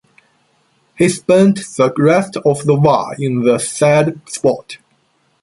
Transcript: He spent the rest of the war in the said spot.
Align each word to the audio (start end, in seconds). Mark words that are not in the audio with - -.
He 0.97 1.09
spent 1.09 1.57
the 1.57 1.93
rest 1.95 2.35
of 2.37 2.65
the 2.65 2.73
war 2.73 3.13
in 3.19 3.43
the 3.43 3.59
said 3.59 4.27
spot. 4.27 4.77